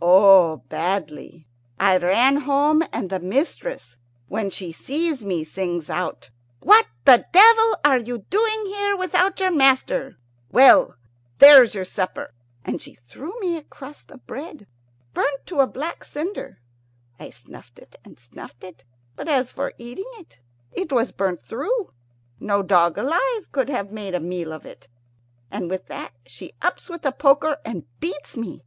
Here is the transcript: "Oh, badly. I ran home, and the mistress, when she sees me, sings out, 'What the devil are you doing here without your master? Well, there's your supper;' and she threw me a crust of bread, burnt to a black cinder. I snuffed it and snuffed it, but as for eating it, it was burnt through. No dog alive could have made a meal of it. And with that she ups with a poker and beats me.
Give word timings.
"Oh, 0.00 0.58
badly. 0.68 1.48
I 1.80 1.96
ran 1.96 2.36
home, 2.36 2.84
and 2.92 3.10
the 3.10 3.18
mistress, 3.18 3.96
when 4.28 4.48
she 4.48 4.70
sees 4.70 5.24
me, 5.24 5.42
sings 5.42 5.90
out, 5.90 6.30
'What 6.60 6.86
the 7.04 7.26
devil 7.32 7.76
are 7.84 7.98
you 7.98 8.18
doing 8.30 8.66
here 8.66 8.96
without 8.96 9.40
your 9.40 9.50
master? 9.50 10.18
Well, 10.52 10.94
there's 11.38 11.74
your 11.74 11.84
supper;' 11.84 12.32
and 12.64 12.80
she 12.80 12.94
threw 12.94 13.40
me 13.40 13.56
a 13.56 13.64
crust 13.64 14.12
of 14.12 14.24
bread, 14.24 14.68
burnt 15.14 15.46
to 15.46 15.58
a 15.58 15.66
black 15.66 16.04
cinder. 16.04 16.60
I 17.18 17.30
snuffed 17.30 17.80
it 17.80 17.96
and 18.04 18.20
snuffed 18.20 18.62
it, 18.62 18.84
but 19.16 19.26
as 19.26 19.50
for 19.50 19.72
eating 19.78 20.06
it, 20.12 20.38
it 20.70 20.92
was 20.92 21.10
burnt 21.10 21.42
through. 21.42 21.90
No 22.38 22.62
dog 22.62 22.98
alive 22.98 23.50
could 23.50 23.68
have 23.68 23.90
made 23.90 24.14
a 24.14 24.20
meal 24.20 24.52
of 24.52 24.64
it. 24.64 24.86
And 25.50 25.68
with 25.68 25.86
that 25.88 26.12
she 26.24 26.52
ups 26.62 26.88
with 26.88 27.04
a 27.04 27.10
poker 27.10 27.56
and 27.64 27.86
beats 27.98 28.36
me. 28.36 28.62